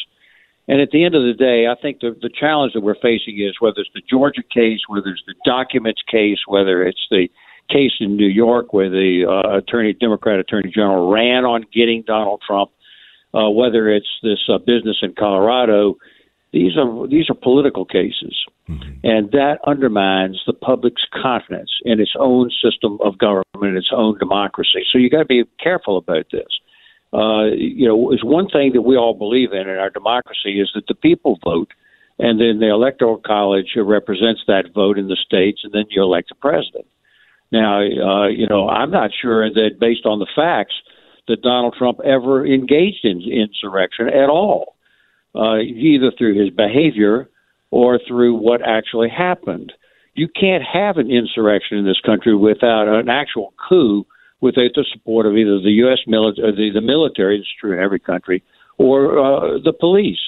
And 0.69 0.81
at 0.81 0.93
the 0.93 1.05
end 1.05 1.15
of 1.15 1.25
the 1.25 1.35
day, 1.35 1.67
I 1.67 1.75
think 1.75 2.01
the, 2.01 2.17
the 2.23 2.31
challenge 2.31 2.75
that 2.75 2.83
we're 2.83 2.95
facing 2.95 3.41
is 3.41 3.55
whether 3.59 3.81
it's 3.81 3.91
the 3.93 4.03
Georgia 4.09 4.43
case, 4.43 4.81
whether 4.87 5.09
it's 5.09 5.25
the 5.27 5.35
documents 5.45 6.01
case, 6.09 6.39
whether 6.47 6.87
it's 6.87 7.07
the 7.11 7.29
case 7.69 7.93
in 8.01 8.17
New 8.17 8.29
York 8.29 8.73
where 8.73 8.91
the 8.91 9.25
uh, 9.29 9.57
attorney, 9.59 9.93
Democrat 9.93 10.39
Attorney 10.39 10.71
General, 10.71 11.11
ran 11.11 11.45
on 11.45 11.65
getting 11.73 12.03
Donald 12.07 12.43
Trump. 12.47 12.71
Uh, 13.33 13.49
whether 13.49 13.89
it's 13.89 14.09
this 14.23 14.41
uh, 14.49 14.59
business 14.59 14.99
in 15.03 15.15
Colorado, 15.17 15.97
these 16.53 16.77
are 16.77 17.07
these 17.07 17.31
are 17.31 17.35
political 17.35 17.85
cases, 17.85 18.37
mm-hmm. 18.69 18.91
and 19.05 19.31
that 19.31 19.59
undermines 19.67 20.43
the 20.47 20.53
public's 20.53 21.07
confidence 21.23 21.71
in 21.85 22.01
its 22.01 22.15
own 22.19 22.51
system 22.51 22.99
of 23.05 23.19
government, 23.19 23.77
its 23.77 23.93
own 23.95 24.19
democracy. 24.19 24.85
So 24.91 24.99
you 24.99 25.09
got 25.09 25.21
to 25.21 25.25
be 25.27 25.45
careful 25.63 25.97
about 25.97 26.27
this. 26.33 26.49
Uh, 27.13 27.47
you 27.55 27.87
know, 27.87 28.13
is 28.13 28.25
one 28.25 28.49
thing 28.49 28.73
that 28.73 28.83
we 28.83 28.97
all 28.97 29.15
believe 29.15 29.53
in 29.53 29.69
in 29.69 29.77
our 29.77 29.91
democracy 29.91 30.61
is 30.61 30.71
that 30.75 30.89
the 30.89 30.95
people 30.95 31.39
vote, 31.45 31.71
and 32.19 32.41
then 32.41 32.59
the 32.59 32.69
electoral 32.69 33.19
college 33.19 33.77
represents 33.77 34.43
that 34.49 34.75
vote 34.75 34.99
in 34.99 35.07
the 35.07 35.17
states, 35.17 35.61
and 35.63 35.73
then 35.73 35.85
you 35.91 36.03
elect 36.03 36.33
a 36.33 36.35
president. 36.35 36.87
Now, 37.53 37.79
uh, 37.81 38.29
you 38.29 38.49
know, 38.49 38.69
I'm 38.69 38.91
not 38.91 39.11
sure 39.21 39.49
that 39.49 39.79
based 39.79 40.07
on 40.07 40.19
the 40.19 40.29
facts 40.35 40.75
that 41.31 41.43
Donald 41.43 41.75
Trump 41.79 42.01
ever 42.05 42.47
engaged 42.47 43.05
in 43.05 43.23
insurrection 43.23 44.09
at 44.09 44.29
all 44.29 44.77
uh, 45.35 45.59
either 45.59 46.11
through 46.17 46.39
his 46.41 46.51
behavior 46.51 47.29
or 47.71 47.99
through 48.07 48.35
what 48.35 48.61
actually 48.67 49.09
happened. 49.09 49.73
You 50.15 50.29
can't 50.29 50.65
have 50.65 50.97
an 50.97 51.11
insurrection 51.11 51.79
in 51.79 51.85
this 51.85 52.01
country 52.05 52.35
without 52.35 52.89
an 52.89 53.09
actual 53.09 53.55
coup, 53.69 54.07
without 54.41 54.73
the 54.75 54.85
support 54.93 55.27
of 55.27 55.37
either 55.37 55.61
the 55.61 55.71
U.S. 55.85 56.01
military, 56.07 56.53
the, 56.53 56.81
the 56.81 56.85
military, 56.85 57.39
it's 57.39 57.49
true 57.61 57.73
in 57.73 57.79
every 57.79 58.01
country, 58.01 58.43
or 58.77 59.19
uh, 59.19 59.59
the 59.65 59.73
police. 59.73 60.19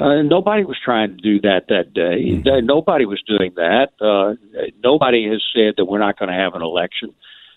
Uh, 0.00 0.22
nobody 0.22 0.64
was 0.64 0.76
trying 0.84 1.16
to 1.16 1.22
do 1.22 1.40
that 1.40 1.66
that 1.68 1.94
day. 1.94 2.32
Mm-hmm. 2.32 2.66
Nobody 2.66 3.06
was 3.06 3.22
doing 3.26 3.52
that. 3.56 3.90
Uh, 4.00 4.34
nobody 4.82 5.28
has 5.28 5.42
said 5.54 5.74
that 5.76 5.84
we're 5.84 6.00
not 6.00 6.18
going 6.18 6.30
to 6.30 6.36
have 6.36 6.54
an 6.54 6.62
election. 6.62 7.14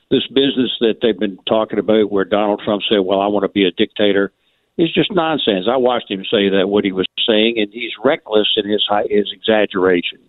This 0.09 0.25
business 0.27 0.71
that 0.79 0.99
they've 1.01 1.19
been 1.19 1.37
talking 1.47 1.79
about, 1.79 2.11
where 2.11 2.25
Donald 2.25 2.61
Trump 2.63 2.83
said, 2.87 2.99
"Well, 2.99 3.19
I 3.19 3.27
want 3.27 3.43
to 3.43 3.49
be 3.49 3.65
a 3.65 3.71
dictator," 3.71 4.31
is 4.77 4.93
just 4.93 5.11
nonsense. 5.11 5.65
I 5.69 5.77
watched 5.77 6.09
him 6.09 6.23
say 6.23 6.49
that 6.49 6.69
what 6.69 6.85
he 6.85 6.91
was 6.91 7.05
saying, 7.27 7.55
and 7.57 7.67
he's 7.71 7.91
reckless 8.03 8.47
in 8.55 8.69
his 8.69 8.87
his 9.09 9.31
exaggeration. 9.33 10.19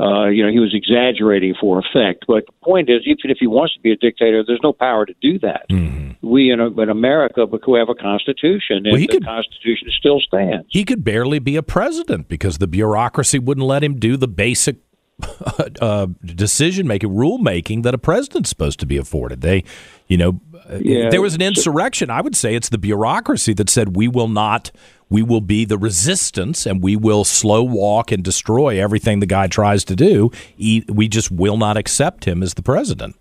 Uh, 0.00 0.26
you 0.26 0.44
know, 0.44 0.50
he 0.50 0.58
was 0.58 0.74
exaggerating 0.74 1.54
for 1.60 1.78
effect. 1.78 2.24
But 2.26 2.46
the 2.46 2.52
point 2.64 2.88
is, 2.88 3.02
even 3.04 3.30
if 3.30 3.38
he 3.38 3.46
wants 3.46 3.74
to 3.74 3.80
be 3.80 3.92
a 3.92 3.96
dictator, 3.96 4.42
there's 4.44 4.62
no 4.62 4.72
power 4.72 5.06
to 5.06 5.14
do 5.20 5.38
that. 5.40 5.68
Mm-hmm. 5.70 6.26
We 6.26 6.50
in, 6.50 6.60
in 6.60 6.88
America, 6.88 7.46
we 7.46 7.78
have 7.78 7.88
a 7.88 7.94
constitution, 7.94 8.86
and 8.86 8.92
well, 8.92 8.96
the 8.96 9.06
could, 9.06 9.24
Constitution 9.24 9.88
still 9.98 10.20
stands. 10.20 10.66
He 10.70 10.84
could 10.84 11.04
barely 11.04 11.40
be 11.40 11.56
a 11.56 11.62
president 11.62 12.28
because 12.28 12.58
the 12.58 12.66
bureaucracy 12.66 13.38
wouldn't 13.38 13.66
let 13.66 13.84
him 13.84 13.98
do 13.98 14.16
the 14.16 14.28
basic 14.28 14.76
uh, 15.80 16.06
decision 16.24 16.86
making, 16.86 17.14
rule 17.14 17.38
making 17.38 17.82
that 17.82 17.94
a 17.94 17.98
president's 17.98 18.48
supposed 18.48 18.80
to 18.80 18.86
be 18.86 18.96
afforded. 18.96 19.40
They, 19.40 19.64
you 20.06 20.16
know, 20.16 20.40
yeah. 20.78 21.10
there 21.10 21.22
was 21.22 21.34
an 21.34 21.42
insurrection. 21.42 22.10
I 22.10 22.20
would 22.20 22.36
say 22.36 22.54
it's 22.54 22.68
the 22.68 22.78
bureaucracy 22.78 23.52
that 23.54 23.70
said 23.70 23.96
we 23.96 24.08
will 24.08 24.28
not, 24.28 24.70
we 25.08 25.22
will 25.22 25.40
be 25.40 25.64
the 25.64 25.78
resistance 25.78 26.66
and 26.66 26.82
we 26.82 26.96
will 26.96 27.24
slow 27.24 27.62
walk 27.62 28.12
and 28.12 28.22
destroy 28.22 28.82
everything 28.82 29.20
the 29.20 29.26
guy 29.26 29.46
tries 29.46 29.84
to 29.84 29.96
do. 29.96 30.30
We 30.58 31.08
just 31.08 31.30
will 31.30 31.56
not 31.56 31.76
accept 31.76 32.24
him 32.24 32.42
as 32.42 32.54
the 32.54 32.62
president. 32.62 33.16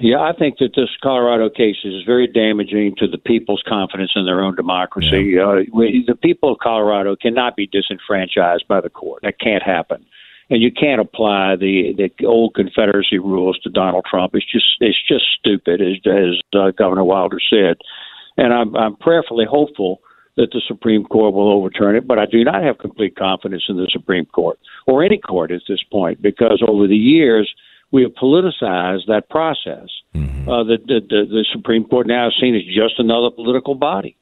Yeah, 0.00 0.18
I 0.18 0.32
think 0.32 0.58
that 0.58 0.72
this 0.74 0.88
Colorado 1.00 1.48
case 1.48 1.76
is 1.84 2.02
very 2.04 2.26
damaging 2.26 2.96
to 2.96 3.06
the 3.06 3.16
people's 3.16 3.62
confidence 3.64 4.10
in 4.16 4.26
their 4.26 4.42
own 4.42 4.56
democracy. 4.56 5.34
Yeah. 5.36 5.42
Uh, 5.42 5.62
we, 5.72 6.04
the 6.04 6.16
people 6.16 6.50
of 6.50 6.58
Colorado 6.58 7.14
cannot 7.14 7.54
be 7.54 7.68
disenfranchised 7.68 8.66
by 8.66 8.80
the 8.80 8.90
court. 8.90 9.22
That 9.22 9.38
can't 9.38 9.62
happen 9.62 10.04
and 10.50 10.62
you 10.62 10.70
can't 10.70 11.00
apply 11.00 11.56
the 11.56 11.94
the 11.96 12.26
old 12.26 12.54
Confederacy 12.54 13.18
rules 13.18 13.58
to 13.60 13.70
Donald 13.70 14.04
Trump. 14.08 14.34
It's 14.34 14.50
just 14.50 14.76
it's 14.80 14.98
just 15.08 15.24
stupid, 15.38 15.80
as, 15.80 15.96
as 16.06 16.40
uh, 16.58 16.70
Governor 16.70 17.04
Wilder 17.04 17.38
said. 17.50 17.76
And 18.36 18.52
I'm 18.52 18.76
I'm 18.76 18.96
prayerfully 18.96 19.46
hopeful 19.48 20.00
that 20.36 20.50
the 20.52 20.62
Supreme 20.66 21.04
Court 21.04 21.32
will 21.32 21.52
overturn 21.52 21.94
it, 21.94 22.08
but 22.08 22.18
I 22.18 22.26
do 22.26 22.42
not 22.42 22.62
have 22.64 22.78
complete 22.78 23.16
confidence 23.16 23.64
in 23.68 23.76
the 23.76 23.88
Supreme 23.92 24.26
Court 24.26 24.58
or 24.86 25.04
any 25.04 25.18
court 25.18 25.52
at 25.52 25.62
this 25.68 25.82
point 25.92 26.20
because 26.20 26.62
over 26.66 26.88
the 26.88 26.96
years 26.96 27.52
we 27.92 28.02
have 28.02 28.12
politicized 28.12 29.06
that 29.06 29.28
process. 29.30 29.88
Mm-hmm. 30.14 30.48
Uh, 30.48 30.64
the, 30.64 30.78
the, 30.84 31.00
the 31.00 31.24
the 31.30 31.46
Supreme 31.52 31.84
Court 31.84 32.06
now 32.06 32.28
is 32.28 32.34
seen 32.40 32.54
as 32.56 32.62
just 32.64 32.98
another 32.98 33.30
political 33.30 33.74
body. 33.74 34.16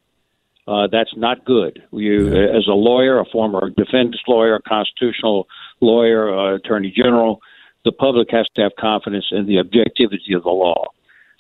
Uh, 0.69 0.87
that's 0.87 1.17
not 1.17 1.45
good. 1.45 1.83
You, 1.91 2.29
yeah. 2.29 2.57
as 2.57 2.69
a 2.69 2.75
lawyer, 2.75 3.19
a 3.19 3.25
former 3.25 3.71
defense 3.71 4.17
lawyer, 4.29 4.55
a 4.55 4.63
constitutional 4.63 5.49
lawyer, 5.83 6.33
uh, 6.33 6.55
attorney 6.55 6.93
general, 6.97 7.41
the 7.85 7.93
public 7.93 8.29
has 8.31 8.47
to 8.55 8.63
have 8.63 8.73
confidence 8.79 9.27
in 9.33 9.47
the 9.47 9.59
objectivity 9.59 10.33
of 10.35 10.43
the 10.45 10.51
law. 10.51 10.87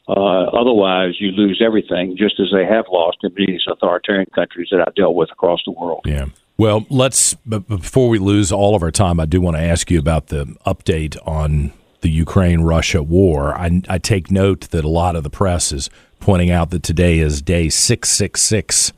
Uh, 0.09 0.45
otherwise, 0.49 1.15
you 1.21 1.31
lose 1.31 1.63
everything, 1.65 2.17
just 2.19 2.41
as 2.41 2.49
they 2.53 2.67
have 2.67 2.87
lost 2.91 3.19
in 3.23 3.33
these 3.37 3.63
authoritarian 3.71 4.27
countries 4.35 4.69
that 4.73 4.81
I 4.81 4.91
dealt 4.97 5.15
with 5.15 5.31
across 5.31 5.61
the 5.65 5.71
world. 5.71 6.03
Yeah. 6.05 6.27
Well, 6.59 6.85
let's 6.91 7.35
before 7.35 8.09
we 8.09 8.19
lose 8.19 8.53
all 8.53 8.75
of 8.75 8.83
our 8.83 8.91
time, 8.91 9.21
I 9.21 9.27
do 9.27 9.41
want 9.41 9.57
to 9.57 9.63
ask 9.63 9.91
you 9.91 9.99
about 9.99 10.27
the 10.27 10.57
update 10.67 11.17
on 11.27 11.73
the 12.03 12.11
Ukraine 12.11 12.61
Russia 12.63 13.03
war. 13.03 13.57
I, 13.57 13.81
I 13.89 13.99
take 13.99 14.31
note 14.31 14.71
that 14.71 14.85
a 14.85 14.89
lot 14.89 15.17
of 15.17 15.23
the 15.23 15.31
press 15.31 15.73
is 15.73 15.89
pointing 16.21 16.51
out 16.51 16.71
that 16.71 16.83
today 16.83 17.19
is 17.19 17.41
day 17.41 17.69
six 17.69 18.11
six 18.11 18.43
six 18.43 18.93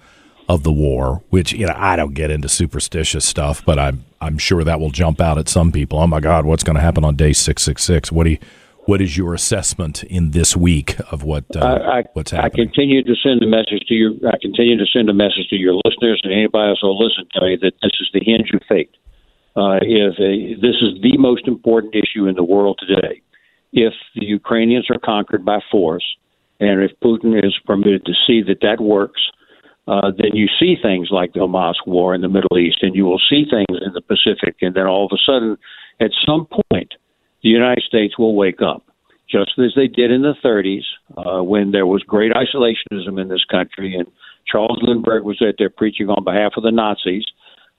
of 0.49 0.63
the 0.63 0.73
war, 0.73 1.23
which 1.31 1.53
you 1.53 1.67
know 1.67 1.75
I 1.77 1.97
don't 1.97 2.15
get 2.15 2.31
into 2.31 2.49
superstitious 2.49 3.25
stuff, 3.25 3.65
but 3.65 3.79
I'm 3.79 4.05
I'm 4.25 4.39
sure 4.39 4.65
that 4.65 4.81
will 4.81 4.91
jump 4.91 5.21
out 5.21 5.37
at 5.39 5.49
some 5.49 5.71
people. 5.71 5.99
Oh 5.99 6.07
my 6.07 6.21
God, 6.21 6.47
what's 6.47 6.65
going 6.65 6.77
to 6.77 6.83
happen 6.83 7.05
on 7.05 7.15
day 7.15 7.33
six 7.33 7.63
six 7.63 7.85
six? 7.85 8.11
What 8.11 8.25
do 8.25 8.31
you, 8.31 8.39
what 8.87 9.01
is 9.01 9.17
your 9.17 9.35
assessment 9.35 10.03
in 10.05 10.31
this 10.31 10.57
week 10.57 10.97
of 11.13 11.23
what 11.23 11.45
uh, 11.57 11.61
I, 11.65 12.05
what's 12.15 12.31
happening? 12.31 12.53
I 12.53 12.65
continue 12.65 13.03
to 13.03 13.15
send 13.23 13.43
a 13.43 13.47
message 13.47 13.83
to 13.89 13.95
your 13.95 14.13
I 14.27 14.37
continue 14.41 14.79
to 14.79 14.87
send 14.87 15.09
a 15.11 15.15
message 15.15 15.49
to 15.51 15.57
your 15.57 15.75
listeners 15.85 16.21
and 16.25 16.33
anybody 16.33 16.71
else 16.71 16.79
who 16.81 16.89
will 16.89 17.05
listen 17.05 17.25
to 17.35 17.41
me 17.43 17.59
that 17.61 17.75
this 17.83 17.93
is 18.01 18.09
the 18.13 18.21
hinge 18.25 18.51
of 18.55 18.63
fate. 18.69 18.95
Uh, 19.57 19.79
if 19.83 20.19
a, 20.19 20.61
this 20.61 20.77
is 20.83 21.01
the 21.03 21.17
most 21.19 21.47
important 21.47 21.95
issue 21.95 22.27
in 22.27 22.35
the 22.35 22.43
world 22.43 22.81
today, 22.81 23.23
if 23.73 23.95
the 24.15 24.25
Ukrainians 24.25 24.89
are 24.91 24.99
conquered 24.99 25.45
by 25.45 25.61
force, 25.71 26.05
and 26.61 26.83
if 26.83 26.93
Putin 27.01 27.45
is 27.45 27.55
permitted 27.65 28.05
to 28.07 28.13
see 28.27 28.43
that 28.43 28.61
that 28.63 28.81
works, 28.81 29.21
uh, 29.87 30.11
then 30.17 30.35
you 30.35 30.49
see 30.59 30.77
things 30.81 31.09
like 31.11 31.33
the 31.33 31.41
Hamas 31.41 31.75
war 31.87 32.15
in 32.15 32.23
the 32.23 32.29
Middle 32.29 32.59
East, 32.59 32.79
and 32.83 32.95
you 32.95 33.05
will 33.05 33.21
see 33.31 33.45
things 33.45 33.79
in 33.85 33.93
the 33.93 34.01
Pacific, 34.01 34.57
and 34.63 34.75
then 34.75 34.87
all 34.87 35.05
of 35.05 35.13
a 35.13 35.19
sudden, 35.25 35.59
at 36.01 36.11
some 36.27 36.47
point, 36.71 36.95
the 37.43 37.51
United 37.51 37.85
States 37.85 38.19
will 38.19 38.35
wake 38.35 38.63
up, 38.63 38.83
just 39.29 39.53
as 39.59 39.73
they 39.77 39.87
did 39.87 40.11
in 40.11 40.23
the 40.23 40.35
30s 40.43 40.85
uh, 41.19 41.43
when 41.43 41.73
there 41.73 41.87
was 41.87 42.03
great 42.03 42.33
isolationism 42.33 43.21
in 43.21 43.29
this 43.29 43.45
country, 43.45 43.95
and 43.95 44.09
Charles 44.51 44.79
Lindbergh 44.83 45.25
was 45.25 45.43
out 45.43 45.55
there 45.59 45.71
preaching 45.71 46.09
on 46.09 46.25
behalf 46.25 46.53
of 46.57 46.63
the 46.63 46.73
Nazis. 46.73 47.25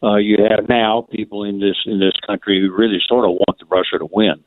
Uh, 0.03 0.17
you 0.17 0.37
have 0.49 0.69
now 0.69 1.07
people 1.11 1.43
in 1.43 1.59
this 1.59 1.77
in 1.85 1.99
this 1.99 2.19
country 2.27 2.61
who 2.61 2.75
really 2.75 2.99
sort 3.07 3.25
of 3.25 3.31
want 3.31 3.61
Russia 3.71 3.97
to 3.97 4.07
win, 4.11 4.43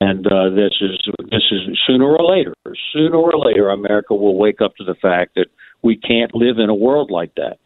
and 0.00 0.26
uh, 0.26 0.48
this 0.50 0.74
is 0.80 0.98
this 1.30 1.44
is 1.50 1.78
sooner 1.86 2.06
or 2.06 2.24
later, 2.24 2.54
sooner 2.92 3.16
or 3.16 3.36
later, 3.36 3.68
America 3.68 4.14
will 4.14 4.36
wake 4.36 4.60
up 4.60 4.76
to 4.76 4.84
the 4.84 4.94
fact 4.94 5.34
that 5.34 5.48
we 5.86 5.96
can't 5.96 6.34
live 6.34 6.58
in 6.58 6.68
a 6.68 6.74
world 6.74 7.10
like 7.10 7.34
that. 7.36 7.58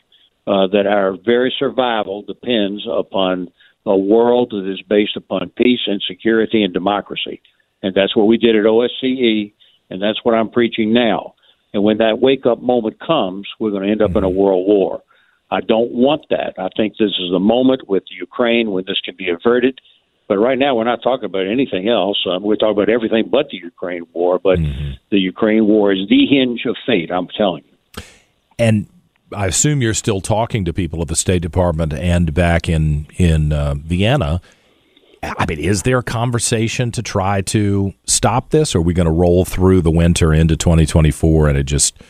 Uh, 0.47 0.67
that 0.67 0.87
our 0.87 1.17
very 1.25 1.53
survival 1.59 2.23
depends 2.23 2.87
upon 2.91 3.49
a 3.87 3.97
world 3.97 4.51
that 4.51 4.71
is 4.71 4.83
based 4.83 5.17
upon 5.17 5.51
peace 5.51 5.81
and 5.87 6.03
security 6.07 6.63
and 6.63 6.75
democracy. 6.75 7.41
And 7.83 7.95
that's 7.95 8.15
what 8.17 8.27
we 8.27 8.37
did 8.37 8.57
at 8.57 8.65
OSCE, 8.65 9.53
and 9.89 10.03
that's 10.03 10.23
what 10.23 10.35
I'm 10.35 10.51
preaching 10.51 10.93
now. 10.93 11.35
And 11.73 11.83
when 11.83 11.99
that 11.99 12.21
wake 12.21 12.47
up 12.47 12.61
moment 12.61 12.99
comes, 13.01 13.47
we're 13.59 13.71
going 13.71 13.85
to 13.85 13.91
end 13.91 14.03
up 14.03 14.17
in 14.17 14.25
a 14.25 14.29
world 14.29 14.67
war. 14.67 15.03
I 15.51 15.61
don't 15.61 15.93
want 15.93 16.27
that. 16.31 16.55
I 16.59 16.69
think 16.77 16.95
this 16.99 17.13
is 17.19 17.31
the 17.31 17.39
moment 17.39 17.89
with 17.89 18.05
Ukraine 18.11 18.71
when 18.71 18.85
this 18.87 19.01
can 19.05 19.17
be 19.17 19.31
averted. 19.31 19.81
But 20.29 20.39
right 20.39 20.59
now, 20.59 20.77
we're 20.77 20.85
not 20.85 21.03
talking 21.03 21.25
about 21.25 21.47
anything 21.47 21.89
else. 21.89 22.19
Um, 22.29 22.43
we're 22.43 22.57
talking 22.57 22.77
about 22.81 22.89
everything 22.89 23.29
but 23.31 23.49
the 23.51 23.57
Ukraine 23.57 24.07
war. 24.13 24.39
But 24.39 24.59
mm-hmm. 24.59 24.93
the 25.11 25.19
Ukraine 25.19 25.67
war 25.67 25.93
is 25.93 26.09
the 26.09 26.27
hinge 26.27 26.63
of 26.67 26.77
fate, 26.87 27.11
I'm 27.11 27.29
telling 27.37 27.65
you. 27.65 27.70
And 28.61 28.87
I 29.35 29.47
assume 29.47 29.81
you're 29.81 29.95
still 29.95 30.21
talking 30.21 30.67
to 30.67 30.73
people 30.75 31.01
at 31.01 31.09
the 31.09 31.17
State 31.17 31.41
Department 31.41 31.95
and 31.95 32.35
back 32.35 32.69
in 32.69 33.07
in 33.17 33.53
uh, 33.53 33.75
Vienna. 33.75 34.43
I 35.23 35.47
mean, 35.47 35.59
is 35.59 35.83
there 35.83 35.99
a 35.99 36.03
conversation 36.03 36.93
to 36.93 37.03
try 37.03 37.41
to 37.43 37.95
stop 38.05 38.51
this, 38.51 38.75
or 38.75 38.79
are 38.79 38.83
we 38.83 38.95
going 38.95 39.07
to 39.07 39.13
roll 39.13 39.45
through 39.45 39.81
the 39.81 39.91
winter 39.91 40.33
into 40.33 40.57
2024 40.57 41.49
and 41.49 41.59
it 41.59 41.65
just 41.65 42.03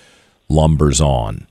lumbers 0.48 1.00
on? 1.00 1.46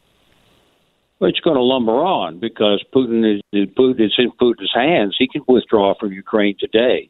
Well, 1.19 1.29
it's 1.29 1.41
going 1.41 1.57
to 1.57 1.63
lumber 1.63 2.03
on 2.03 2.39
because 2.39 2.83
Putin 2.93 3.37
is 3.53 3.69
Putin 3.77 4.05
is 4.05 4.15
in 4.17 4.31
Putin's 4.31 4.73
hands. 4.73 5.15
He 5.17 5.27
can 5.27 5.43
withdraw 5.47 5.93
from 5.97 6.11
Ukraine 6.11 6.55
today, 6.59 7.09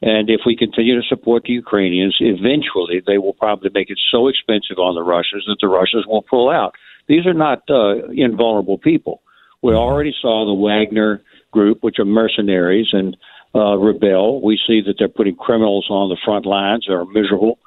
and 0.00 0.30
if 0.30 0.40
we 0.46 0.56
continue 0.56 0.98
to 0.98 1.06
support 1.06 1.42
the 1.44 1.52
Ukrainians, 1.52 2.16
eventually 2.20 3.02
they 3.06 3.18
will 3.18 3.34
probably 3.34 3.70
make 3.74 3.90
it 3.90 3.98
so 4.10 4.28
expensive 4.28 4.78
on 4.78 4.94
the 4.94 5.02
Russians 5.02 5.44
that 5.48 5.58
the 5.60 5.68
Russians 5.68 6.06
will 6.06 6.22
pull 6.22 6.48
out. 6.48 6.74
These 7.08 7.26
are 7.26 7.34
not 7.34 7.62
uh, 7.70 8.08
invulnerable 8.08 8.78
people. 8.78 9.22
We 9.62 9.74
already 9.74 10.14
saw 10.20 10.46
the 10.46 10.54
Wagner 10.54 11.22
group, 11.50 11.82
which 11.82 11.98
are 11.98 12.04
mercenaries, 12.04 12.88
and 12.92 13.16
uh, 13.54 13.76
rebel. 13.76 14.42
We 14.42 14.58
see 14.66 14.82
that 14.86 14.96
they're 14.98 15.08
putting 15.08 15.36
criminals 15.36 15.86
on 15.88 16.08
the 16.08 16.18
front 16.24 16.46
lines 16.46 16.84
They're 16.86 17.04
miserable. 17.04 17.58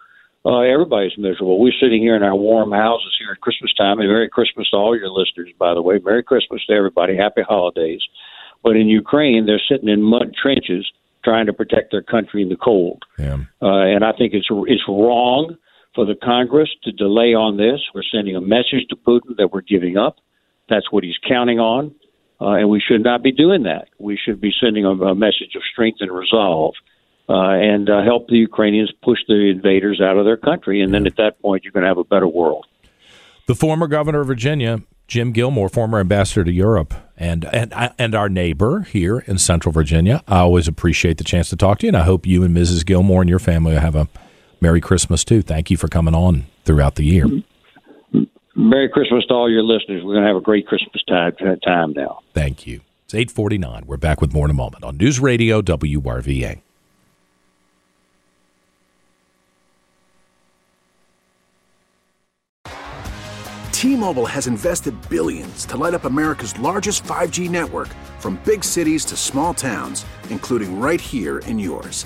Uh, 0.46 0.60
everybody's 0.62 1.18
miserable. 1.18 1.60
We're 1.60 1.74
sitting 1.82 2.02
here 2.02 2.16
in 2.16 2.24
our 2.24 2.36
warm 2.36 2.72
houses 2.72 3.16
here 3.20 3.32
at 3.32 3.42
Christmas 3.42 3.74
time, 3.74 4.00
and 4.00 4.08
Merry 4.08 4.30
Christmas 4.30 4.70
to 4.70 4.78
all 4.78 4.98
your 4.98 5.10
listeners, 5.10 5.50
by 5.58 5.74
the 5.74 5.82
way. 5.82 6.00
Merry 6.04 6.24
Christmas 6.24 6.66
to 6.68 6.74
everybody. 6.74 7.18
Happy 7.18 7.42
holidays. 7.42 8.02
But 8.64 8.78
in 8.78 8.88
Ukraine, 8.88 9.46
they're 9.46 9.62
sitting 9.70 9.90
in 9.90 10.02
mud 10.02 10.34
trenches 10.42 10.90
trying 11.24 11.48
to 11.48 11.54
protect 11.54 11.92
their 11.92 12.02
country 12.02 12.42
in 12.42 12.50
the 12.50 12.56
cold. 12.56 13.04
Yeah. 13.18 13.38
Uh, 13.62 13.82
and 13.82 14.06
I 14.06 14.14
think 14.14 14.34
it's 14.34 14.48
it's 14.50 14.84
wrong 14.88 15.58
for 16.00 16.06
the 16.06 16.16
Congress 16.16 16.70
to 16.86 16.94
delay 16.94 17.34
on 17.34 17.58
this. 17.58 17.82
We're 17.94 18.04
sending 18.10 18.34
a 18.38 18.40
message 18.40 18.88
to 18.88 18.96
Putin 18.96 19.36
that 19.38 19.52
we're 19.52 19.60
giving 19.60 19.98
up. 19.98 20.16
That's 20.70 20.90
what 20.94 21.04
he's 21.04 21.18
counting 21.28 21.60
on, 21.60 21.94
uh, 22.40 22.52
and 22.52 22.70
we 22.70 22.80
should 22.80 23.04
not 23.04 23.22
be 23.22 23.34
doing 23.34 23.64
that. 23.64 23.90
We 24.00 24.18
should 24.18 24.40
be 24.40 24.54
sending 24.62 24.86
a, 24.86 24.92
a 24.92 25.14
message 25.14 25.56
of 25.58 25.62
strength 25.70 25.98
and 26.00 26.10
resolve, 26.10 26.76
uh, 27.28 27.34
and 27.34 27.90
uh, 27.90 28.02
help 28.02 28.30
the 28.30 28.38
Ukrainians 28.38 28.94
push 29.04 29.20
the 29.28 29.50
invaders 29.54 30.00
out 30.00 30.16
of 30.16 30.24
their 30.24 30.38
country. 30.38 30.82
And 30.82 30.94
then 30.94 31.06
at 31.06 31.18
that 31.18 31.42
point, 31.42 31.66
you're 31.66 31.74
going 31.74 31.84
to 31.84 31.90
have 31.90 31.98
a 31.98 32.06
better 32.06 32.30
world. 32.30 32.66
The 33.48 33.56
former 33.56 33.88
governor 33.88 34.22
of 34.22 34.28
Virginia, 34.28 34.84
Jim 35.10 35.34
Gilmore, 35.34 35.68
former 35.68 36.00
ambassador 36.00 36.46
to 36.46 36.52
Europe, 36.54 36.94
and 37.18 37.44
and 37.44 37.74
and 37.98 38.16
our 38.16 38.30
neighbor 38.30 38.84
here 38.84 39.20
in 39.28 39.38
Central 39.38 39.74
Virginia. 39.74 40.24
I 40.30 40.38
always 40.38 40.70
appreciate 40.70 41.18
the 41.18 41.26
chance 41.26 41.50
to 41.50 41.58
talk 41.58 41.80
to 41.80 41.88
you, 41.88 41.90
and 41.90 41.98
I 41.98 42.04
hope 42.04 42.26
you 42.26 42.46
and 42.46 42.56
Mrs. 42.56 42.86
Gilmore 42.86 43.20
and 43.20 43.30
your 43.30 43.40
family 43.40 43.76
have 43.76 43.96
a 43.96 44.08
Merry 44.62 44.82
Christmas 44.82 45.24
too. 45.24 45.42
Thank 45.42 45.72
you 45.72 45.78
for 45.78 45.88
coming 45.88 46.16
on 46.16 46.46
throughout 46.66 46.96
the 46.96 47.04
year. 47.04 47.26
Merry 48.56 48.90
Christmas 48.90 49.26
to 49.28 49.34
all 49.34 49.50
your 49.50 49.64
listeners. 49.64 50.04
We're 50.04 50.14
going 50.14 50.24
to 50.24 50.28
have 50.28 50.36
a 50.36 50.42
great 50.42 50.68
Christmas 50.68 51.02
time, 51.08 51.34
time 51.64 51.94
now. 51.94 52.20
Thank 52.34 52.68
you. 52.68 52.82
It's 53.06 53.14
849. 53.14 53.86
We're 53.88 53.98
back 53.98 54.22
with 54.22 54.34
more 54.34 54.46
in 54.46 54.52
a 54.52 54.54
moment 54.54 54.84
on 54.84 54.98
News 54.98 55.20
Radio 55.20 55.62
WRVA. 55.62 56.62
T-Mobile 63.72 64.26
has 64.26 64.46
invested 64.46 64.94
billions 65.10 65.66
to 65.68 65.78
light 65.78 65.94
up 65.94 66.04
America's 66.04 66.60
largest 66.60 67.06
5G 67.06 67.50
network 67.50 67.88
from 68.20 68.38
big 68.44 68.62
cities 68.62 69.06
to 69.06 69.16
small 69.16 69.54
towns, 69.54 70.06
including 70.30 70.82
right 70.82 71.00
here 71.00 71.40
in 71.40 71.58
yours. 71.58 72.06